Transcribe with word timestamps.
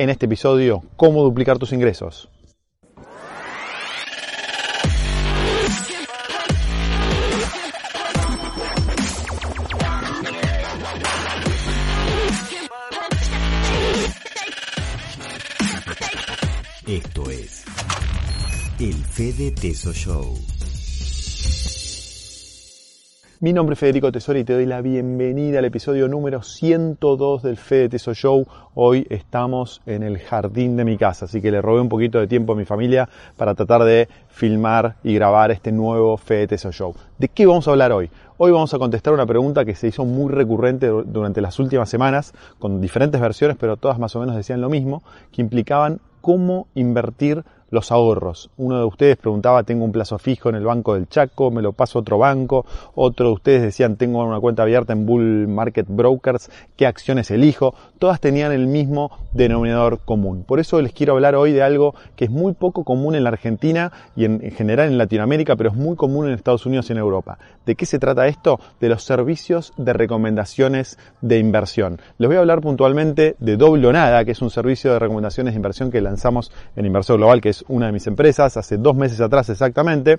En 0.00 0.08
este 0.08 0.24
episodio, 0.24 0.82
cómo 0.96 1.22
duplicar 1.22 1.58
tus 1.58 1.74
ingresos. 1.74 2.30
Esto 16.86 17.30
es 17.30 17.64
el 18.78 18.94
Fede 19.04 19.50
Teso 19.50 19.92
Show. 19.92 20.49
Mi 23.42 23.54
nombre 23.54 23.72
es 23.72 23.80
Federico 23.80 24.12
Tesoro 24.12 24.38
y 24.38 24.44
te 24.44 24.52
doy 24.52 24.66
la 24.66 24.82
bienvenida 24.82 25.60
al 25.60 25.64
episodio 25.64 26.08
número 26.08 26.42
102 26.42 27.42
del 27.42 27.56
Fede 27.56 27.88
Teso 27.88 28.12
Show. 28.12 28.46
Hoy 28.74 29.06
estamos 29.08 29.80
en 29.86 30.02
el 30.02 30.18
jardín 30.18 30.76
de 30.76 30.84
mi 30.84 30.98
casa, 30.98 31.24
así 31.24 31.40
que 31.40 31.50
le 31.50 31.62
robé 31.62 31.80
un 31.80 31.88
poquito 31.88 32.18
de 32.18 32.26
tiempo 32.26 32.52
a 32.52 32.56
mi 32.56 32.66
familia 32.66 33.08
para 33.38 33.54
tratar 33.54 33.84
de 33.84 34.10
filmar 34.28 34.96
y 35.02 35.14
grabar 35.14 35.52
este 35.52 35.72
nuevo 35.72 36.18
Fede 36.18 36.48
Teso 36.48 36.70
Show. 36.70 36.94
¿De 37.16 37.28
qué 37.28 37.46
vamos 37.46 37.66
a 37.66 37.70
hablar 37.70 37.92
hoy? 37.92 38.10
Hoy 38.36 38.52
vamos 38.52 38.74
a 38.74 38.78
contestar 38.78 39.14
una 39.14 39.24
pregunta 39.24 39.64
que 39.64 39.74
se 39.74 39.88
hizo 39.88 40.04
muy 40.04 40.30
recurrente 40.30 40.88
durante 40.88 41.40
las 41.40 41.58
últimas 41.58 41.88
semanas, 41.88 42.34
con 42.58 42.82
diferentes 42.82 43.22
versiones, 43.22 43.56
pero 43.58 43.78
todas 43.78 43.98
más 43.98 44.14
o 44.16 44.20
menos 44.20 44.36
decían 44.36 44.60
lo 44.60 44.68
mismo, 44.68 45.02
que 45.32 45.40
implicaban 45.40 46.02
cómo 46.20 46.66
invertir 46.74 47.42
los 47.70 47.92
ahorros. 47.92 48.50
Uno 48.56 48.78
de 48.78 48.84
ustedes 48.84 49.16
preguntaba, 49.16 49.62
tengo 49.62 49.84
un 49.84 49.92
plazo 49.92 50.18
fijo 50.18 50.48
en 50.48 50.56
el 50.56 50.64
banco 50.64 50.94
del 50.94 51.08
Chaco, 51.08 51.50
me 51.50 51.62
lo 51.62 51.72
paso 51.72 51.98
a 51.98 52.02
otro 52.02 52.18
banco. 52.18 52.64
Otro 52.94 53.26
de 53.28 53.32
ustedes 53.32 53.62
decían, 53.62 53.96
tengo 53.96 54.22
una 54.24 54.40
cuenta 54.40 54.62
abierta 54.62 54.92
en 54.92 55.06
Bull 55.06 55.48
Market 55.48 55.86
Brokers, 55.88 56.50
¿qué 56.76 56.86
acciones 56.86 57.30
elijo? 57.30 57.74
Todas 57.98 58.20
tenían 58.20 58.52
el 58.52 58.66
mismo 58.66 59.10
denominador 59.32 60.00
común. 60.00 60.44
Por 60.44 60.60
eso 60.60 60.80
les 60.80 60.92
quiero 60.92 61.14
hablar 61.14 61.34
hoy 61.34 61.52
de 61.52 61.62
algo 61.62 61.94
que 62.16 62.26
es 62.26 62.30
muy 62.30 62.54
poco 62.54 62.84
común 62.84 63.14
en 63.14 63.24
la 63.24 63.30
Argentina 63.30 63.92
y 64.16 64.24
en, 64.24 64.40
general 64.52 64.88
en 64.88 64.98
Latinoamérica, 64.98 65.56
pero 65.56 65.70
es 65.70 65.76
muy 65.76 65.96
común 65.96 66.26
en 66.26 66.34
Estados 66.34 66.66
Unidos 66.66 66.88
y 66.88 66.92
en 66.92 66.98
Europa. 66.98 67.38
¿De 67.66 67.74
qué 67.74 67.86
se 67.86 67.98
trata 67.98 68.26
esto? 68.26 68.60
De 68.80 68.88
los 68.88 69.02
servicios 69.02 69.72
de 69.76 69.92
recomendaciones 69.92 70.98
de 71.20 71.38
inversión. 71.38 72.00
Les 72.18 72.28
voy 72.28 72.36
a 72.36 72.40
hablar 72.40 72.60
puntualmente 72.60 73.36
de 73.38 73.56
Doble 73.56 73.80
Nada, 73.92 74.24
que 74.24 74.32
es 74.32 74.42
un 74.42 74.50
servicio 74.50 74.92
de 74.92 74.98
recomendaciones 74.98 75.54
de 75.54 75.56
inversión 75.56 75.90
que 75.90 76.00
lanzamos 76.00 76.52
en 76.76 76.86
Inversor 76.86 77.16
Global, 77.16 77.40
que 77.40 77.50
es 77.50 77.59
una 77.68 77.86
de 77.86 77.92
mis 77.92 78.06
empresas 78.06 78.56
hace 78.56 78.76
dos 78.76 78.94
meses 78.94 79.20
atrás 79.20 79.48
exactamente 79.48 80.18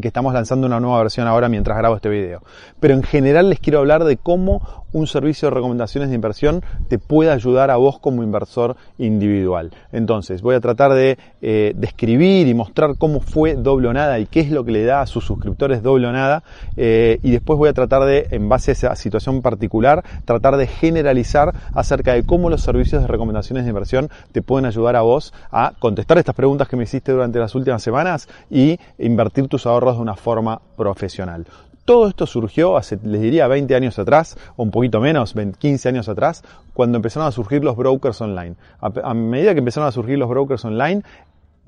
que 0.00 0.08
estamos 0.08 0.34
lanzando 0.34 0.66
una 0.66 0.80
nueva 0.80 0.98
versión 0.98 1.26
ahora 1.26 1.48
mientras 1.48 1.76
grabo 1.78 1.96
este 1.96 2.08
video. 2.08 2.42
Pero 2.80 2.94
en 2.94 3.02
general 3.02 3.48
les 3.50 3.60
quiero 3.60 3.78
hablar 3.78 4.04
de 4.04 4.16
cómo 4.16 4.86
un 4.96 5.06
servicio 5.06 5.48
de 5.48 5.54
recomendaciones 5.54 6.08
de 6.08 6.14
inversión 6.14 6.62
te 6.88 6.98
puede 6.98 7.30
ayudar 7.30 7.70
a 7.70 7.76
vos 7.76 7.98
como 7.98 8.22
inversor 8.22 8.76
individual. 8.96 9.70
Entonces, 9.92 10.40
voy 10.40 10.54
a 10.54 10.60
tratar 10.60 10.94
de 10.94 11.18
eh, 11.42 11.74
describir 11.76 12.48
y 12.48 12.54
mostrar 12.54 12.96
cómo 12.96 13.20
fue 13.20 13.56
Doble 13.56 13.88
o 13.88 13.92
Nada 13.92 14.18
y 14.18 14.26
qué 14.26 14.40
es 14.40 14.50
lo 14.50 14.64
que 14.64 14.72
le 14.72 14.84
da 14.84 15.02
a 15.02 15.06
sus 15.06 15.24
suscriptores 15.26 15.82
Doble 15.82 16.06
o 16.06 16.12
Nada. 16.12 16.42
Eh, 16.78 17.18
y 17.22 17.30
después 17.30 17.58
voy 17.58 17.68
a 17.68 17.74
tratar 17.74 18.04
de, 18.04 18.28
en 18.30 18.48
base 18.48 18.70
a 18.70 18.72
esa 18.72 18.96
situación 18.96 19.42
particular, 19.42 20.02
tratar 20.24 20.56
de 20.56 20.66
generalizar 20.66 21.54
acerca 21.74 22.14
de 22.14 22.24
cómo 22.24 22.48
los 22.48 22.62
servicios 22.62 23.02
de 23.02 23.08
recomendaciones 23.08 23.64
de 23.64 23.70
inversión 23.70 24.08
te 24.32 24.40
pueden 24.40 24.64
ayudar 24.64 24.96
a 24.96 25.02
vos 25.02 25.34
a 25.50 25.74
contestar 25.78 26.16
estas 26.16 26.34
preguntas 26.34 26.68
que 26.68 26.76
me 26.76 26.84
hiciste 26.84 27.12
durante 27.12 27.38
las 27.38 27.54
últimas 27.54 27.82
semanas 27.82 28.28
y 28.50 28.78
invertir 28.98 29.48
tus 29.48 29.66
ahorros 29.66 29.85
de 29.94 30.02
una 30.02 30.16
forma 30.16 30.60
profesional. 30.76 31.46
Todo 31.84 32.08
esto 32.08 32.26
surgió 32.26 32.76
hace, 32.76 32.98
les 33.04 33.20
diría, 33.20 33.46
20 33.46 33.76
años 33.76 33.96
atrás, 34.00 34.36
o 34.56 34.64
un 34.64 34.72
poquito 34.72 35.00
menos, 35.00 35.34
15 35.58 35.88
años 35.88 36.08
atrás, 36.08 36.42
cuando 36.74 36.96
empezaron 36.96 37.28
a 37.28 37.30
surgir 37.30 37.62
los 37.62 37.76
brokers 37.76 38.20
online. 38.20 38.56
a, 38.80 39.14
medida 39.14 39.52
que 39.52 39.60
empezaron 39.60 39.88
a 39.88 39.92
surgir 39.92 40.18
los 40.18 40.28
brokers 40.28 40.64
online, 40.64 41.04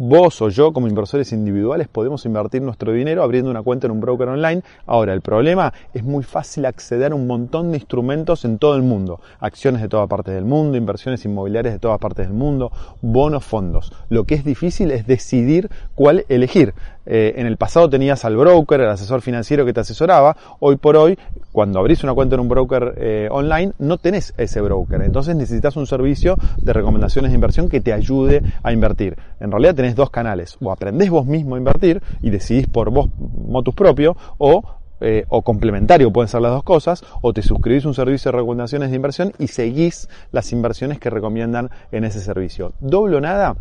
vos 0.00 0.40
o 0.42 0.48
yo 0.48 0.72
como 0.72 0.86
inversores 0.86 1.32
individuales 1.32 1.88
podemos 1.88 2.24
invertir 2.24 2.62
nuestro 2.62 2.92
dinero 2.92 3.24
abriendo 3.24 3.50
una 3.50 3.62
cuenta 3.62 3.88
en 3.88 3.90
un 3.90 4.00
broker 4.00 4.28
online. 4.28 4.62
Ahora, 4.86 5.12
el 5.12 5.20
problema 5.20 5.72
es 5.92 6.04
muy 6.04 6.22
fácil 6.22 6.66
acceder 6.66 7.10
a 7.10 7.16
un 7.16 7.26
montón 7.26 7.72
de 7.72 7.78
instrumentos 7.78 8.44
en 8.44 8.58
todo 8.58 8.76
el 8.76 8.82
mundo. 8.82 9.20
Acciones 9.40 9.82
de 9.82 9.88
todas 9.88 10.08
partes 10.08 10.34
del 10.34 10.44
mundo, 10.44 10.78
inversiones 10.78 11.24
inmobiliarias 11.24 11.74
de 11.74 11.80
todas 11.80 11.98
partes 11.98 12.28
del 12.28 12.36
mundo, 12.36 12.70
bonos, 13.02 13.44
fondos. 13.44 13.92
Lo 14.08 14.22
que 14.22 14.36
es 14.36 14.44
difícil 14.44 14.92
es 14.92 15.04
decidir 15.04 15.68
cuál 15.96 16.24
elegir. 16.28 16.74
Eh, 17.10 17.40
en 17.40 17.46
el 17.46 17.56
pasado 17.56 17.88
tenías 17.88 18.26
al 18.26 18.36
broker, 18.36 18.82
el 18.82 18.90
asesor 18.90 19.22
financiero 19.22 19.64
que 19.64 19.72
te 19.72 19.80
asesoraba. 19.80 20.36
Hoy 20.60 20.76
por 20.76 20.96
hoy, 20.96 21.18
cuando 21.52 21.78
abrís 21.78 22.04
una 22.04 22.12
cuenta 22.12 22.34
en 22.34 22.42
un 22.42 22.48
broker 22.48 22.94
eh, 22.98 23.28
online, 23.30 23.72
no 23.78 23.96
tenés 23.96 24.34
ese 24.36 24.60
broker. 24.60 25.00
Entonces 25.00 25.34
necesitas 25.34 25.76
un 25.76 25.86
servicio 25.86 26.36
de 26.58 26.72
recomendaciones 26.74 27.30
de 27.30 27.36
inversión 27.36 27.70
que 27.70 27.80
te 27.80 27.94
ayude 27.94 28.42
a 28.62 28.72
invertir. 28.72 29.16
En 29.40 29.50
realidad 29.50 29.74
tenés 29.74 29.96
dos 29.96 30.10
canales. 30.10 30.58
O 30.60 30.70
aprendés 30.70 31.08
vos 31.08 31.24
mismo 31.24 31.54
a 31.54 31.58
invertir 31.58 32.02
y 32.20 32.28
decidís 32.28 32.66
por 32.66 32.90
vos 32.90 33.08
motus 33.18 33.74
propio 33.74 34.14
o 34.36 34.62
eh, 35.00 35.24
o 35.28 35.42
complementario, 35.42 36.12
pueden 36.12 36.28
ser 36.28 36.40
las 36.40 36.50
dos 36.50 36.64
cosas, 36.64 37.04
o 37.22 37.32
te 37.32 37.40
suscribís 37.40 37.84
a 37.84 37.88
un 37.88 37.94
servicio 37.94 38.32
de 38.32 38.38
recomendaciones 38.38 38.90
de 38.90 38.96
inversión 38.96 39.32
y 39.38 39.46
seguís 39.46 40.08
las 40.32 40.52
inversiones 40.52 40.98
que 40.98 41.08
recomiendan 41.08 41.70
en 41.92 42.02
ese 42.02 42.20
servicio. 42.20 42.72
Doble 42.80 43.16
o 43.16 43.20
nada, 43.20 43.54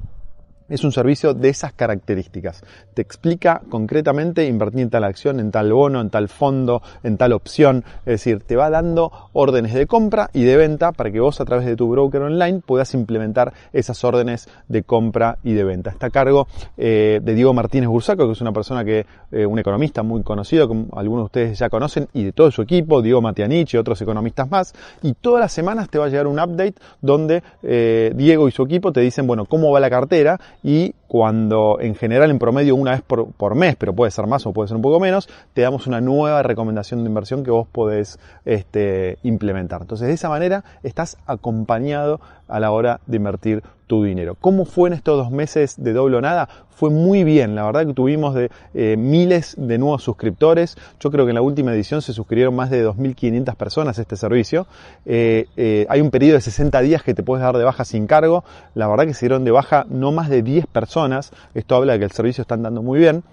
es 0.70 0.84
un 0.84 0.92
servicio 0.92 1.34
de 1.34 1.50
esas 1.50 1.74
características. 1.74 2.64
Te 2.94 3.02
explica 3.02 3.62
concretamente 3.70 4.46
invertir 4.46 4.82
en 4.82 4.90
tal 4.90 5.04
acción, 5.04 5.40
en 5.40 5.52
tal 5.52 5.72
bono, 5.72 6.02
en 6.02 6.10
tal 6.10 6.30
fondo, 6.30 6.82
en 7.04 7.18
tal 7.18 7.34
opción. 7.34 7.84
Es 8.00 8.14
decir, 8.14 8.44
te 8.44 8.56
va 8.56 8.70
dando 8.70 9.12
órdenes 9.34 9.74
de 9.74 9.88
compra 9.88 10.30
y 10.34 10.44
de 10.44 10.58
venta 10.58 10.92
para 10.92 11.12
que 11.12 11.20
vos 11.20 11.40
a 11.42 11.46
través 11.46 11.66
de 11.66 11.76
tu 11.76 11.90
broker 11.90 12.22
online 12.22 12.62
puedas 12.66 12.94
implementar 12.94 13.54
esas 13.74 14.04
órdenes 14.04 14.50
de 14.68 14.84
compra 14.84 15.38
y 15.44 15.54
de 15.54 15.64
venta. 15.64 15.92
Está 15.92 16.08
a 16.08 16.10
cargo 16.10 16.48
eh, 16.78 17.20
de 17.24 17.34
Diego 17.34 17.54
Martínez 17.54 17.90
Bursaco, 17.90 18.26
que 18.26 18.34
es 18.34 18.42
una 18.42 18.52
persona 18.52 18.84
que, 18.84 19.06
eh, 19.32 19.46
un 19.46 19.60
economista 19.60 20.04
muy 20.04 20.24
conocido, 20.24 20.68
como 20.68 20.88
algunos 20.98 21.24
de 21.24 21.26
ustedes 21.26 21.60
ya 21.60 21.70
conocen, 21.70 22.08
y 22.14 22.24
de 22.24 22.32
todo 22.32 22.52
su 22.52 22.62
equipo, 22.62 23.02
Diego 23.02 23.22
Matianich 23.22 23.74
y 23.74 23.78
otros 23.78 24.02
economistas 24.02 24.50
más. 24.50 24.74
Y 25.02 25.14
todas 25.14 25.42
las 25.42 25.52
semanas 25.52 25.90
te 25.90 25.98
va 25.98 26.06
a 26.06 26.10
llegar 26.10 26.28
un 26.28 26.40
update 26.40 26.76
donde 27.02 27.44
eh, 27.64 28.12
Diego 28.16 28.48
y 28.48 28.52
su 28.52 28.64
equipo 28.64 28.92
te 28.92 29.02
dicen, 29.02 29.28
bueno, 29.28 29.46
cómo 29.46 29.72
va 29.72 29.80
la 29.80 29.90
cartera 29.90 30.40
y 30.68 30.96
cuando 31.08 31.78
en 31.80 31.96
general 31.96 32.30
en 32.30 32.40
promedio 32.40 32.76
una 32.76 32.92
vez 32.92 33.02
por, 33.02 33.56
mes, 33.56 33.78
pero 33.78 33.94
puede 33.94 34.12
ser 34.12 34.28
más 34.28 34.46
o 34.46 34.52
puede 34.52 34.68
ser 34.68 34.76
un 34.76 34.82
poco 34.82 35.00
menos, 35.00 35.30
te 35.54 35.62
damos 35.62 35.88
una 35.88 36.02
nueva 36.02 36.44
recomendación 36.44 37.06
de 37.06 37.08
inversión 37.08 37.46
que 37.46 37.52
vos 37.52 37.66
podés 37.72 38.20
este, 38.44 39.18
implementar. 39.24 39.80
Entonces 39.80 40.10
de 40.10 40.14
esa 40.14 40.28
manera 40.28 40.66
estás 40.84 41.16
acompañado 41.26 42.20
a 42.50 42.60
la 42.60 42.72
hora 42.72 43.00
de 43.06 43.16
invertir 43.16 43.64
tu 43.88 44.04
dinero. 44.04 44.36
¿Cómo 44.40 44.66
fue 44.66 44.90
en 44.90 44.94
estos 44.94 45.18
dos 45.18 45.32
meses 45.32 45.76
de 45.78 45.94
doble 45.94 46.18
o 46.18 46.22
nada? 46.22 46.48
Fue 46.70 46.92
muy 46.92 47.24
bien, 47.24 47.56
la 47.56 47.66
verdad 47.66 47.88
que 47.88 47.94
tuvimos 47.94 48.36
de, 48.36 48.52
eh, 48.76 48.96
miles 48.98 49.56
de 49.58 49.78
nuevos 49.80 50.04
suscriptores. 50.04 50.78
Yo 51.00 51.10
creo 51.10 51.26
que 51.26 51.32
en 51.32 51.36
la 51.36 51.42
última 51.42 51.74
edición 51.74 52.02
se 52.04 52.14
suscribieron 52.14 52.56
más 52.56 52.70
de 52.70 52.86
2.500 52.86 53.56
personas 53.56 53.98
a 53.98 54.02
este 54.02 54.16
servicio. 54.16 54.68
Eh, 55.06 55.48
eh, 55.58 55.88
hay 55.90 56.02
un 56.02 56.12
periodo 56.12 56.36
de 56.36 56.42
60 56.42 56.80
días 56.82 57.02
que 57.02 57.16
te 57.16 57.24
puedes 57.24 57.42
dar 57.42 57.58
de 57.58 57.64
baja 57.64 57.84
sin 57.84 58.06
cargo. 58.06 58.44
La 58.76 58.88
verdad 58.88 59.06
que 59.06 59.16
se 59.16 59.26
dieron 59.26 59.44
de 59.44 59.52
baja 59.52 59.88
no 59.90 60.12
más 60.12 60.30
de 60.30 60.44
10 60.44 60.68
personas. 60.68 61.32
Esto 61.56 61.76
habla 61.76 61.94
de 61.94 62.00
que 62.00 62.06
el 62.06 62.12
servicio 62.12 62.44
está 62.44 62.54
andando 62.54 62.84
muy 62.84 63.00
bien. 63.00 63.24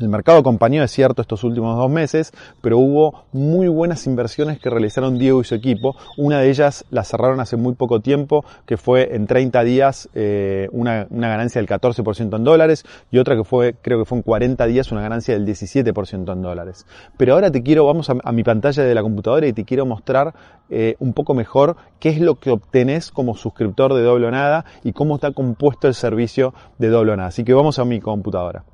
El 0.00 0.08
mercado 0.08 0.38
acompañó, 0.38 0.82
es 0.82 0.90
cierto, 0.90 1.22
estos 1.22 1.44
últimos 1.44 1.76
dos 1.76 1.88
meses, 1.88 2.32
pero 2.60 2.78
hubo 2.78 3.26
muy 3.30 3.68
buenas 3.68 4.08
inversiones 4.08 4.58
que 4.58 4.68
realizaron 4.68 5.18
Diego 5.20 5.40
y 5.40 5.44
su 5.44 5.54
equipo. 5.54 5.94
Una 6.16 6.40
de 6.40 6.50
ellas 6.50 6.84
la 6.90 7.04
cerraron 7.04 7.38
hace 7.38 7.56
muy 7.56 7.76
poco 7.76 8.00
tiempo, 8.00 8.44
que 8.66 8.76
fue 8.76 9.14
en 9.14 9.28
30 9.28 9.62
días 9.62 10.08
eh, 10.16 10.68
una, 10.72 11.06
ganancia 11.08 11.60
del 11.60 11.68
14% 11.68 12.34
en 12.34 12.42
dólares, 12.42 12.84
y 13.12 13.18
otra 13.18 13.36
que 13.36 13.44
fue, 13.44 13.76
creo 13.82 14.00
que 14.00 14.04
fue 14.04 14.18
en 14.18 14.22
40 14.22 14.66
días, 14.66 14.90
una 14.90 15.00
ganancia 15.00 15.34
del 15.34 15.46
17% 15.46 16.32
en 16.32 16.42
dólares. 16.42 16.86
Pero 17.16 17.34
ahora 17.34 17.52
te 17.52 17.62
quiero, 17.62 17.86
vamos 17.86 18.10
a, 18.10 18.32
mi 18.32 18.42
pantalla 18.42 18.82
de 18.82 18.94
la 18.96 19.02
computadora 19.02 19.46
y 19.46 19.52
te 19.52 19.64
quiero 19.64 19.86
mostrar 19.86 20.34
eh, 20.70 20.96
un 20.98 21.12
poco 21.12 21.34
mejor 21.34 21.76
qué 22.00 22.08
es 22.08 22.20
lo 22.20 22.40
que 22.40 22.50
obtenés 22.50 23.12
como 23.12 23.36
suscriptor 23.36 23.94
de 23.94 24.02
Doble 24.02 24.28
Nada 24.32 24.64
y 24.82 24.92
cómo 24.92 25.14
está 25.14 25.30
compuesto 25.30 25.86
el 25.86 25.94
servicio 25.94 26.52
de 26.78 26.88
Doble 26.88 27.16
Nada. 27.16 27.28
Así 27.28 27.44
que 27.44 27.54
vamos 27.54 27.78
a 27.78 27.84
mi 27.84 28.00
computadora. 28.00 28.64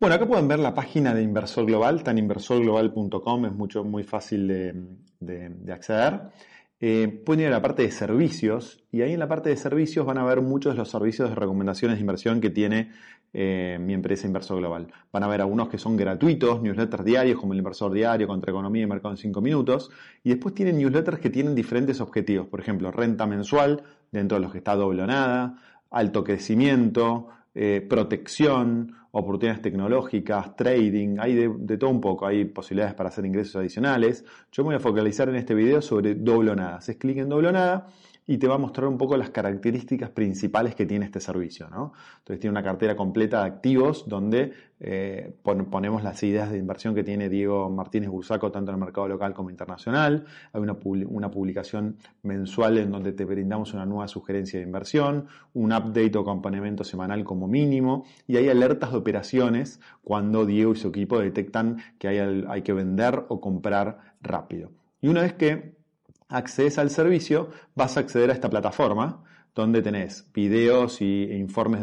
Bueno, 0.00 0.14
acá 0.14 0.26
pueden 0.26 0.48
ver 0.48 0.60
la 0.60 0.72
página 0.72 1.12
de 1.12 1.22
Inversor 1.22 1.66
Global, 1.66 2.02
tan 2.02 2.16
inversorglobal.com, 2.16 3.44
es 3.44 3.52
mucho, 3.52 3.84
muy 3.84 4.02
fácil 4.02 4.48
de, 4.48 5.70
acceder. 5.70 6.22
Eh, 6.80 7.20
pueden 7.26 7.42
ir 7.42 7.48
a 7.48 7.50
la 7.50 7.60
parte 7.60 7.82
de 7.82 7.90
servicios 7.90 8.82
y 8.90 9.02
ahí 9.02 9.12
en 9.12 9.18
la 9.18 9.28
parte 9.28 9.50
de 9.50 9.58
servicios 9.58 10.06
van 10.06 10.16
a 10.16 10.24
ver 10.24 10.40
muchos 10.40 10.72
de 10.72 10.78
los 10.78 10.88
servicios 10.88 11.28
de 11.28 11.34
recomendaciones 11.34 11.98
de 11.98 12.00
inversión 12.00 12.40
que 12.40 12.48
tiene 12.48 12.90
eh, 13.34 13.76
mi 13.78 13.92
empresa 13.92 14.26
Inversor 14.26 14.56
Global. 14.56 14.86
Van 15.12 15.22
a 15.22 15.28
ver 15.28 15.42
algunos 15.42 15.68
que 15.68 15.76
son 15.76 15.98
gratuitos, 15.98 16.62
newsletters 16.62 17.04
diarios 17.04 17.38
como 17.38 17.52
el 17.52 17.58
Inversor 17.58 17.92
Diario, 17.92 18.26
contra 18.26 18.52
economía 18.52 18.84
y 18.84 18.86
mercado 18.86 19.12
en 19.12 19.18
5 19.18 19.42
minutos. 19.42 19.90
Y 20.24 20.30
después 20.30 20.54
tienen 20.54 20.78
newsletters 20.78 21.18
que 21.18 21.28
tienen 21.28 21.54
diferentes 21.54 22.00
objetivos. 22.00 22.46
Por 22.46 22.60
ejemplo, 22.60 22.90
renta 22.90 23.26
mensual, 23.26 23.82
dentro 24.10 24.38
de 24.38 24.44
los 24.44 24.52
que 24.52 24.58
está 24.58 24.74
doble 24.76 25.02
o 25.02 25.06
nada, 25.06 25.58
alto 25.90 26.24
crecimiento, 26.24 27.28
eh, 27.54 27.84
protección, 27.88 28.94
oportunidades 29.12 29.62
tecnológicas, 29.62 30.54
trading, 30.54 31.16
hay 31.18 31.34
de, 31.34 31.78
todo 31.78 31.90
un 31.90 32.00
poco, 32.00 32.26
hay 32.26 32.44
posibilidades 32.44 32.94
para 32.94 33.08
hacer 33.08 33.26
ingresos 33.26 33.56
adicionales. 33.56 34.24
Yo 34.52 34.62
me 34.62 34.68
voy 34.68 34.76
a 34.76 34.80
focalizar 34.80 35.28
en 35.28 35.36
este 35.36 35.54
video 35.54 35.82
sobre 35.82 36.14
doble. 36.14 36.52
Haces 36.52 36.96
clic 36.96 37.18
en 37.18 37.28
doble 37.28 37.48
o 37.48 37.52
nada 37.52 37.86
y 38.30 38.38
te 38.38 38.46
va 38.46 38.54
a 38.54 38.58
mostrar 38.58 38.86
un 38.86 38.96
poco 38.96 39.16
las 39.16 39.30
características 39.30 40.10
principales 40.10 40.76
que 40.76 40.86
tiene 40.86 41.04
este 41.04 41.18
servicio. 41.18 41.68
¿no? 41.68 41.94
Entonces 42.18 42.38
tiene 42.38 42.52
una 42.52 42.62
cartera 42.62 42.94
completa 42.94 43.40
de 43.40 43.48
activos 43.48 44.08
donde 44.08 44.52
eh, 44.78 45.34
ponemos 45.42 46.04
las 46.04 46.22
ideas 46.22 46.48
de 46.48 46.58
inversión 46.58 46.94
que 46.94 47.02
tiene 47.02 47.28
Diego 47.28 47.68
Martínez 47.70 48.08
Bursaco 48.08 48.52
tanto 48.52 48.70
en 48.70 48.76
el 48.76 48.80
mercado 48.84 49.08
local 49.08 49.34
como 49.34 49.50
internacional. 49.50 50.26
Hay 50.52 50.62
una, 50.62 50.76
una 51.08 51.28
publicación 51.28 51.96
mensual 52.22 52.78
en 52.78 52.92
donde 52.92 53.12
te 53.12 53.24
brindamos 53.24 53.74
una 53.74 53.84
nueva 53.84 54.06
sugerencia 54.06 54.60
de 54.60 54.64
inversión, 54.64 55.26
un 55.54 55.72
update 55.72 56.16
o 56.16 56.20
acompañamiento 56.20 56.84
semanal 56.84 57.24
como 57.24 57.48
mínimo 57.48 58.04
y 58.28 58.36
hay 58.36 58.48
alertas 58.48 58.92
de 58.92 58.98
operaciones 58.98 59.80
cuando 60.04 60.46
Diego 60.46 60.70
y 60.70 60.76
su 60.76 60.86
equipo 60.86 61.18
detectan 61.18 61.78
que 61.98 62.06
hay, 62.06 62.44
hay 62.48 62.62
que 62.62 62.74
vender 62.74 63.24
o 63.26 63.40
comprar 63.40 64.14
rápido. 64.22 64.70
Y 65.00 65.08
una 65.08 65.22
vez 65.22 65.32
que 65.32 65.79
accedes 66.30 66.78
al 66.78 66.90
servicio, 66.90 67.50
vas 67.74 67.96
a 67.96 68.00
acceder 68.00 68.30
a 68.30 68.32
esta 68.32 68.48
plataforma 68.48 69.24
donde 69.54 69.82
tenés 69.82 70.26
videos 70.32 71.00
e 71.00 71.36
informes 71.36 71.82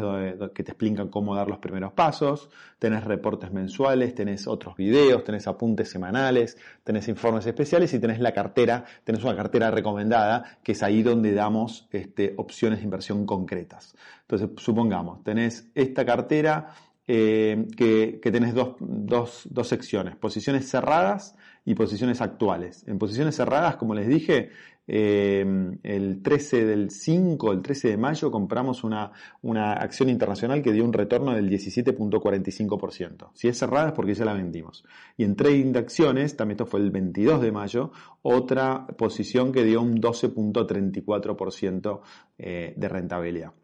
que 0.54 0.64
te 0.64 0.72
explican 0.72 1.08
cómo 1.08 1.34
dar 1.34 1.48
los 1.48 1.58
primeros 1.58 1.92
pasos, 1.92 2.48
tenés 2.78 3.04
reportes 3.04 3.52
mensuales, 3.52 4.14
tenés 4.14 4.46
otros 4.46 4.76
videos, 4.76 5.22
tenés 5.22 5.46
apuntes 5.46 5.90
semanales, 5.90 6.56
tenés 6.82 7.08
informes 7.08 7.46
especiales 7.46 7.92
y 7.92 8.00
tenés 8.00 8.20
la 8.20 8.32
cartera, 8.32 8.84
tenés 9.04 9.22
una 9.22 9.36
cartera 9.36 9.70
recomendada, 9.70 10.58
que 10.62 10.72
es 10.72 10.82
ahí 10.82 11.02
donde 11.02 11.32
damos 11.34 11.88
este, 11.92 12.34
opciones 12.38 12.78
de 12.78 12.84
inversión 12.84 13.26
concretas. 13.26 13.94
Entonces, 14.22 14.50
supongamos, 14.56 15.22
tenés 15.22 15.70
esta 15.74 16.04
cartera 16.04 16.74
eh, 17.10 17.66
que, 17.74 18.20
tenés 18.30 18.52
dos, 18.54 18.76
dos, 18.80 19.48
dos 19.50 19.66
secciones, 19.66 20.14
posiciones 20.16 20.68
cerradas 20.68 21.34
y 21.64 21.74
posiciones 21.74 22.20
actuales. 22.20 22.84
En 22.86 22.98
posiciones 22.98 23.34
cerradas, 23.34 23.76
como 23.76 23.94
les 23.94 24.06
dije, 24.06 24.50
eh, 24.86 25.42
el 25.82 26.22
13 26.22 26.66
del 26.66 26.90
5, 26.90 27.52
el 27.52 27.62
13 27.62 27.88
de 27.88 27.96
mayo, 27.96 28.30
compramos 28.30 28.84
una, 28.84 29.10
una 29.40 29.72
acción 29.72 30.10
internacional 30.10 30.60
que 30.60 30.72
dio 30.72 30.84
un 30.84 30.92
retorno 30.92 31.32
del 31.32 31.48
17.45%. 31.48 33.30
Si 33.32 33.48
es 33.48 33.56
cerrada 33.56 33.88
es 33.88 33.94
porque 33.94 34.12
ya 34.12 34.26
la 34.26 34.34
vendimos. 34.34 34.84
Y 35.16 35.24
en 35.24 35.34
trading 35.34 35.72
de 35.72 35.78
acciones, 35.78 36.36
también 36.36 36.56
esto 36.56 36.66
fue 36.66 36.80
el 36.80 36.90
22 36.90 37.40
de 37.40 37.52
mayo, 37.52 37.90
otra 38.20 38.86
posición 38.86 39.50
que 39.50 39.64
dio 39.64 39.80
un 39.80 39.98
12.34% 39.98 42.00
eh, 42.36 42.74
de 42.76 42.88
rentabilidad. 42.88 43.54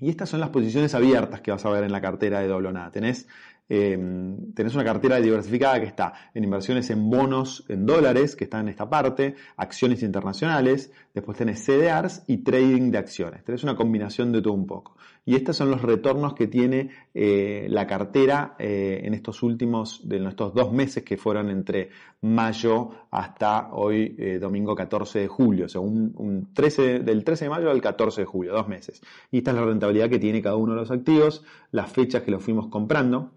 Y 0.00 0.08
estas 0.08 0.30
son 0.30 0.40
las 0.40 0.48
posiciones 0.50 0.94
abiertas 0.94 1.40
que 1.40 1.50
vas 1.50 1.64
a 1.64 1.70
ver 1.70 1.84
en 1.84 1.92
la 1.92 2.00
cartera 2.00 2.40
de 2.40 2.48
doble 2.48 2.72
nada. 2.72 2.90
Tenés 2.90 3.28
Em, 3.72 4.52
tenés 4.52 4.74
una 4.74 4.82
cartera 4.82 5.20
diversificada 5.20 5.78
que 5.78 5.86
está 5.86 6.12
en 6.34 6.42
inversiones 6.42 6.90
en 6.90 7.08
bonos 7.08 7.64
en 7.68 7.86
dólares, 7.86 8.34
que 8.34 8.42
están 8.42 8.62
en 8.62 8.70
esta 8.70 8.90
parte, 8.90 9.36
acciones 9.56 10.02
internacionales, 10.02 10.92
después 11.14 11.38
tenés 11.38 11.64
CDRs 11.64 12.24
y 12.26 12.38
trading 12.38 12.90
de 12.90 12.98
acciones. 12.98 13.44
Tenés 13.44 13.62
una 13.62 13.76
combinación 13.76 14.32
de 14.32 14.42
todo 14.42 14.54
un 14.54 14.66
poco. 14.66 14.96
Y 15.24 15.36
estos 15.36 15.56
son 15.56 15.70
los 15.70 15.82
retornos 15.82 16.34
que 16.34 16.48
tiene 16.48 16.90
eh, 17.14 17.68
la 17.70 17.86
cartera 17.86 18.56
eh, 18.58 19.02
en 19.04 19.14
estos 19.14 19.40
últimos, 19.44 20.00
de 20.08 20.16
estos 20.26 20.52
dos 20.52 20.72
meses 20.72 21.04
que 21.04 21.16
fueron 21.16 21.48
entre 21.48 21.90
mayo 22.22 22.90
hasta 23.12 23.72
hoy, 23.72 24.16
eh, 24.18 24.40
domingo 24.40 24.74
14 24.74 25.20
de 25.20 25.28
julio. 25.28 25.66
O 25.66 25.68
sea, 25.68 25.80
un, 25.80 26.48
13, 26.52 26.98
del 27.00 27.22
13 27.22 27.44
de 27.44 27.50
mayo 27.50 27.70
al 27.70 27.80
14 27.80 28.22
de 28.22 28.26
julio, 28.26 28.52
dos 28.52 28.66
meses. 28.66 29.00
Y 29.30 29.38
esta 29.38 29.52
es 29.52 29.58
la 29.58 29.64
rentabilidad 29.64 30.10
que 30.10 30.18
tiene 30.18 30.42
cada 30.42 30.56
uno 30.56 30.72
de 30.72 30.80
los 30.80 30.90
activos, 30.90 31.44
las 31.70 31.92
fechas 31.92 32.24
que 32.24 32.32
los 32.32 32.42
fuimos 32.42 32.66
comprando 32.66 33.30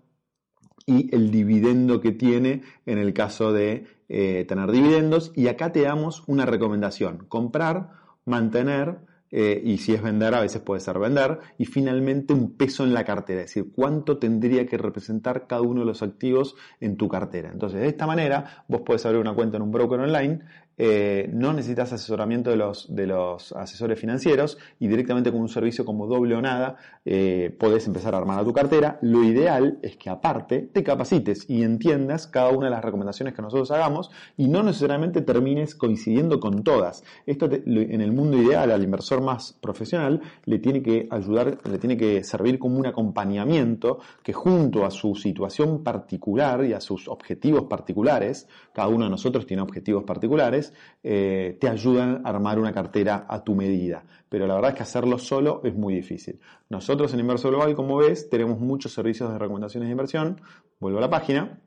y 0.86 1.14
el 1.16 1.31
dividendo 1.31 2.02
que 2.02 2.12
tiene 2.12 2.64
en 2.86 2.98
el 2.98 3.14
caso 3.14 3.54
de 3.54 3.86
eh, 4.10 4.46
tener 4.48 4.72
dividendos. 4.72 5.31
Y 5.36 5.48
acá 5.48 5.72
te 5.72 5.81
damos 5.81 6.24
una 6.28 6.46
recomendación, 6.46 7.25
comprar, 7.28 7.92
mantener 8.25 9.00
eh, 9.36 9.60
y 9.66 9.80
si 9.80 9.96
es 9.96 10.02
vender, 10.04 10.36
a 10.36 10.42
veces 10.42 10.62
puede 10.62 10.80
ser 10.80 11.00
vender, 11.00 11.40
y 11.58 11.66
finalmente 11.66 12.34
un 12.34 12.56
peso 12.56 12.84
en 12.84 12.94
la 12.94 13.04
cartera, 13.04 13.42
es 13.42 13.48
decir, 13.48 13.72
cuánto 13.75 14.20
tendría 14.20 14.68
que 14.68 14.78
representar 14.78 15.48
cada 15.48 15.64
uno 15.64 15.80
de 15.80 15.88
los 15.88 16.04
activos 16.04 16.56
en 16.80 16.98
tu 16.98 17.10
cartera. 17.10 17.50
Entonces, 17.52 17.81
de 17.81 17.88
esta 17.88 18.06
manera, 18.06 18.64
vos 18.68 18.81
podés 18.81 19.08
abrir 19.08 19.19
una 19.19 19.34
cuenta 19.34 19.58
en 19.58 19.64
un 19.64 19.72
broker 19.72 20.02
online, 20.02 20.42
eh, 20.78 21.30
no 21.31 21.54
necesitas 21.54 21.94
asesoramiento 21.94 22.50
de 22.50 22.56
los, 22.56 22.94
de 22.94 23.06
los 23.06 23.52
asesores 23.54 24.00
financieros 24.00 24.58
y 24.80 24.88
directamente 24.88 25.31
con 25.31 25.42
un 25.42 25.50
servicio 25.50 25.86
como 25.86 26.08
doble 26.08 26.36
o 26.36 26.42
nada 26.42 26.78
eh, 27.06 27.56
podés 27.60 27.86
empezar 27.88 28.16
a 28.16 28.18
armar 28.18 28.40
a 28.40 28.44
tu 28.44 28.54
cartera. 28.54 28.98
Lo 29.02 29.24
ideal 29.24 29.80
es 29.81 29.98
que 29.98 30.10
aparte 30.10 30.62
te 30.62 30.84
capacites 30.84 31.50
y 31.50 31.64
entiendas 31.64 32.28
cada 32.28 32.50
una 32.50 32.68
de 32.68 32.72
las 32.72 32.84
recomendaciones 32.84 33.34
que 33.34 33.42
nosotros 33.42 33.72
hagamos 33.72 34.10
y 34.38 34.48
no 34.48 34.64
necesariamente 34.64 35.22
termines 35.22 35.75
coincidiendo 35.75 36.40
con 36.40 36.64
todas. 36.64 37.04
Esto 37.26 37.50
en 37.52 38.02
el 38.02 38.12
mundo 38.12 38.42
ideal 38.42 38.72
al 38.72 38.84
inversor 38.84 39.22
más 39.22 39.54
profesional 39.54 40.22
le 40.46 40.60
tiene 40.60 40.81
que 40.81 41.08
ayudar, 41.12 41.60
le 41.69 41.78
tiene 41.78 41.98
que 41.98 42.24
servir 42.24 42.58
como 42.58 42.78
un 42.78 42.88
acompañamiento 42.88 44.00
que 44.24 44.34
junto 44.34 44.86
a 44.86 44.92
su 44.92 45.16
situación 45.16 45.84
particular 45.84 46.66
y 46.66 46.74
a 46.74 46.80
sus 46.80 47.08
objetivos 47.08 47.64
particulares, 47.64 48.48
cada 48.74 48.88
uno 48.88 49.06
de 49.06 49.12
nosotros 49.12 49.46
tiene 49.46 49.62
objetivos 49.62 50.04
particulares, 50.04 50.62
eh, 51.04 51.57
te 51.60 51.68
ayudan 51.68 52.21
a 52.24 52.30
armar 52.30 52.60
una 52.60 52.71
cartera 52.71 53.25
a 53.27 53.44
tu 53.44 53.56
medida. 53.56 54.04
Pero 54.30 54.48
la 54.48 54.56
verdad 54.56 54.71
es 54.71 54.77
que 54.77 54.83
hacerlo 54.83 55.18
solo 55.18 55.62
es 55.63 55.74
muy 55.74 55.94
difícil. 55.95 56.39
Nosotros 56.69 57.13
en 57.13 57.19
Inverso 57.19 57.50
Global, 57.50 57.75
como 57.75 57.98
ves, 57.98 58.30
tenemos 58.30 58.60
muchos 58.60 58.94
servicios 58.94 59.31
de 59.31 59.39
recomendaciones 59.39 59.88
de 59.88 59.92
inversión. 59.92 60.42
Vuelvo 60.80 61.00
a 61.00 61.01
la 61.01 61.10
página, 61.10 61.60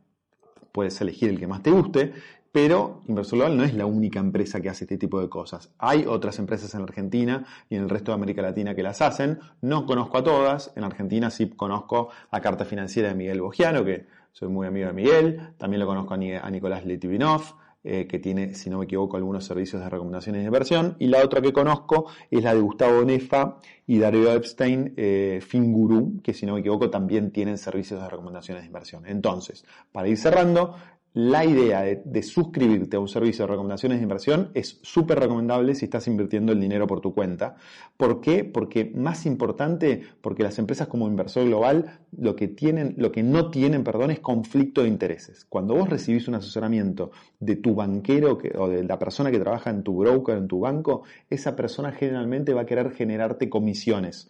puedes 0.73 1.01
elegir 1.01 1.31
el 1.31 1.39
que 1.39 1.47
más 1.47 1.63
te 1.63 1.71
guste, 1.71 2.13
pero 2.57 3.03
Inversor 3.07 3.39
Global 3.39 3.57
no 3.59 3.65
es 3.65 3.75
la 3.75 3.85
única 3.85 4.19
empresa 4.19 4.63
que 4.63 4.71
hace 4.71 4.85
este 4.85 4.97
tipo 4.97 5.21
de 5.21 5.29
cosas. 5.29 5.71
Hay 5.77 6.07
otras 6.07 6.39
empresas 6.39 6.75
en 6.75 6.81
Argentina 6.81 7.45
y 7.69 7.77
en 7.77 7.83
el 7.83 7.91
resto 7.91 8.13
de 8.13 8.15
América 8.15 8.41
Latina 8.41 8.75
que 8.75 8.83
las 8.83 9.03
hacen. 9.03 9.41
No 9.61 9.85
conozco 9.85 10.17
a 10.17 10.25
todas. 10.25 10.73
En 10.75 10.83
Argentina 10.83 11.29
sí 11.31 11.51
conozco 11.51 12.09
a 12.31 12.41
Carta 12.41 12.65
Financiera 12.65 13.11
de 13.11 13.15
Miguel 13.15 13.43
Bogiano, 13.43 13.85
que 13.85 14.07
soy 14.33 14.49
muy 14.49 14.67
amigo 14.67 14.87
de 14.87 14.95
Miguel. 14.95 15.51
También 15.59 15.81
lo 15.81 15.87
conozco 15.87 16.15
a 16.15 16.51
Nicolás 16.51 16.87
Letivinov. 16.87 17.43
Eh, 17.89 18.09
que 18.09 18.19
tiene, 18.19 18.53
si 18.55 18.69
no 18.69 18.79
me 18.79 18.87
equivoco, 18.87 19.17
algunos 19.17 19.45
servicios 19.45 19.81
de 19.81 19.89
recomendaciones 19.89 20.43
de 20.43 20.47
inversión. 20.47 20.97
Y 20.99 21.07
la 21.07 21.25
otra 21.25 21.41
que 21.41 21.53
conozco 21.53 22.11
es 22.33 22.43
la 22.43 22.53
de 22.53 22.61
Gustavo 22.61 23.05
Nefa 23.05 23.61
y 23.87 23.99
Darío 23.99 24.33
Epstein, 24.33 24.93
eh, 24.97 25.41
que 26.21 26.35
si 26.35 26.47
no 26.47 26.55
me 26.55 26.61
equivoco 26.61 26.91
también 26.91 27.31
tienen 27.31 27.59
servicios 27.59 28.03
de 28.03 28.09
recomendaciones 28.09 28.65
de 28.65 28.67
inversión. 28.67 29.07
Entonces, 29.07 29.65
para 29.93 30.09
ir 30.09 30.17
cerrando, 30.19 30.75
la 31.17 31.47
idea 31.47 31.81
de, 31.81 32.23
suscribirte 32.23 32.99
a 32.99 33.01
un 33.01 33.09
servicio 33.09 33.47
de 33.47 33.53
recomendaciones 33.53 33.99
de 33.99 34.03
inversión 34.03 34.51
es 34.53 34.79
súper 34.83 35.19
recomendable 35.19 35.75
si 35.75 35.87
estás 35.87 36.07
invirtiendo 36.09 36.53
el 36.53 36.61
dinero 36.61 36.87
por 36.87 37.01
tu 37.01 37.15
cuenta. 37.15 37.57
¿Por 37.97 38.21
qué? 38.21 38.45
Porque 38.45 38.93
más 38.95 39.25
importante, 39.25 40.03
porque 40.21 40.43
las 40.43 40.59
empresas 40.59 40.89
como 40.89 41.09
inversor 41.09 41.47
global 41.47 42.01
lo 42.19 42.37
que 42.37 42.49
tienen, 42.49 42.97
lo 42.99 43.13
que 43.13 43.23
no 43.23 43.51
tienen, 43.51 43.83
perdón, 43.83 44.11
es 44.11 44.21
conflicto 44.21 44.83
de 44.83 44.89
intereses. 44.89 45.47
Cuando 45.47 45.75
vos 45.75 45.89
recibís 45.89 46.29
un 46.29 46.35
asesoramiento 46.35 47.13
de 47.41 47.57
tu 47.57 47.75
banquero 47.75 48.39
o 48.59 48.69
de 48.69 48.85
la 48.85 48.99
persona 48.99 49.31
que 49.31 49.39
trabaja 49.39 49.71
en 49.71 49.85
tu 49.85 49.97
broker, 49.97 50.37
en 50.37 50.49
tu 50.49 50.61
banco, 50.61 51.05
esa 51.31 51.57
persona 51.57 51.93
generalmente 51.93 52.53
va 52.53 52.61
a 52.63 52.67
querer 52.67 52.91
generarte 52.91 53.49
comisiones 53.49 54.29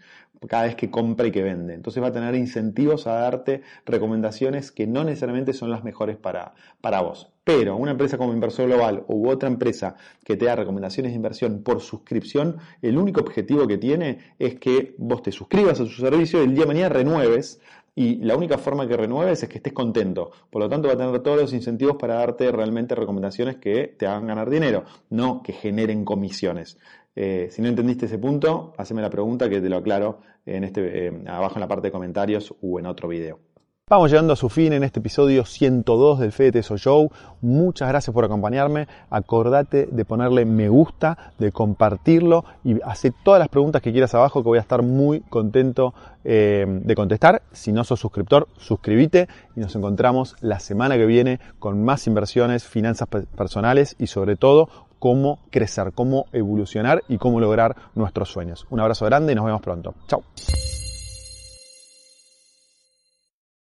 cada 0.49 0.64
vez 0.64 0.76
que 0.76 0.90
compra 0.90 1.26
y 1.26 1.31
que 1.31 1.43
vende. 1.43 1.75
Entonces 1.75 2.02
va 2.02 2.09
a 2.09 2.12
tener 2.12 2.35
incentivos 2.35 3.07
a 3.07 3.14
darte 3.14 3.62
recomendaciones 3.85 4.73
que 4.73 4.87
no 4.87 5.05
necesariamente 5.05 5.52
son 5.52 5.71
las 5.71 5.85
mejores 5.85 6.16
para, 6.16 6.55
para 6.81 7.00
vos. 7.00 7.33
Pero 7.45 7.76
una 7.76 7.93
empresa 7.93 8.19
como 8.19 8.33
Inversor 8.33 8.66
Global 8.66 9.05
u 9.09 9.28
otra 9.28 9.49
empresa 9.49 9.97
que 10.25 10.37
te 10.37 10.47
da 10.47 10.57
recomendaciones 10.57 11.12
de 11.12 11.16
inversión 11.16 11.62
por 11.62 11.81
suscripción, 11.81 12.57
el 12.83 12.99
único 12.99 13.21
objetivo 13.21 13.66
que 13.66 13.78
tiene 13.78 14.35
es 14.38 14.57
que 14.57 14.95
vos 14.99 15.23
te 15.23 15.33
suscribas 15.33 15.81
a 15.81 15.87
su 15.87 16.00
servicio 16.00 16.40
y 16.40 16.45
el 16.47 16.55
día 16.55 16.64
de 16.64 16.69
mañana 16.69 16.88
renueves 16.88 17.61
y 17.99 18.16
la 18.16 18.37
única 18.37 18.59
forma 18.59 18.87
que 18.87 18.95
renueves 18.95 19.43
es 19.43 19.49
que 19.49 19.57
estés 19.57 19.73
contento. 19.73 20.31
Por 20.50 20.61
lo 20.61 20.69
tanto, 20.69 20.88
va 20.88 20.95
a 20.95 20.99
tener 20.99 21.19
todos 21.21 21.40
los 21.40 21.52
incentivos 21.55 21.97
para 21.97 22.16
darte 22.16 22.52
realmente 22.52 22.95
recomendaciones 22.95 23.57
que 23.57 23.95
te 23.97 24.07
hagan 24.07 24.26
ganar 24.26 24.50
dinero, 24.50 24.85
no 25.09 25.43
que 25.43 25.55
generen 25.55 26.05
comisiones. 26.05 26.78
Eh, 27.17 27.49
si 27.51 27.63
no 27.63 27.69
entendiste 27.69 28.05
ese 28.05 28.19
punto, 28.19 28.75
haceme 28.77 29.01
la 29.01 29.09
pregunta 29.09 29.49
que 29.49 29.63
te 29.63 29.71
lo 29.71 29.79
aclaro 29.79 30.21
en 30.45 30.65
este, 30.65 31.07
eh, 31.07 31.23
abajo 31.27 31.55
en 31.57 31.61
la 31.61 31.69
parte 31.69 31.89
de 31.89 31.93
comentarios 31.93 32.55
o 32.61 32.79
en 32.79 32.85
otro 32.85 33.09
video. 33.09 33.41
Vamos 33.89 34.11
llegando 34.11 34.33
a 34.33 34.37
su 34.37 34.49
fin 34.49 34.73
en 34.73 34.83
este 34.83 34.99
episodio 34.99 35.45
102 35.45 36.19
del 36.19 36.33
Fede 36.33 36.51
Teso 36.51 36.77
Show. 36.77 37.09
Muchas 37.41 37.89
gracias 37.89 38.13
por 38.13 38.25
acompañarme. 38.25 38.89
Acordate 39.11 39.87
de 39.87 40.05
ponerle 40.05 40.45
me 40.45 40.69
gusta, 40.69 41.33
de 41.39 41.53
compartirlo 41.53 42.45
y 42.65 42.83
hacer 42.83 43.13
todas 43.23 43.39
las 43.39 43.49
preguntas 43.49 43.81
que 43.81 43.93
quieras 43.93 44.13
abajo 44.17 44.43
que 44.43 44.49
voy 44.49 44.59
a 44.59 44.63
estar 44.63 44.83
muy 44.83 45.21
contento 45.21 45.95
eh, 46.25 46.67
de 46.67 46.95
contestar. 46.97 47.43
Si 47.53 47.71
no 47.71 47.85
sos 47.85 48.01
suscriptor, 48.01 48.49
suscríbete 48.57 49.29
y 49.55 49.61
nos 49.61 49.77
encontramos 49.77 50.35
la 50.41 50.59
semana 50.59 50.97
que 50.97 51.07
viene 51.07 51.39
con 51.61 51.85
más 51.85 52.09
inversiones, 52.09 52.65
finanzas 52.65 53.07
personales 53.37 53.95
y 54.01 54.09
sobre 54.09 54.35
todo 54.35 54.69
cómo 54.99 55.41
crecer, 55.50 55.93
cómo 55.95 56.26
evolucionar 56.33 57.03
y 57.09 57.19
cómo 57.19 57.41
lograr 57.41 57.76
nuestros 57.95 58.31
sueños. 58.31 58.67
Un 58.71 58.81
abrazo 58.81 59.05
grande 59.07 59.33
y 59.33 59.37
nos 59.37 59.45
vemos 59.45 59.62
pronto. 59.62 59.95
Chao. 60.07 60.23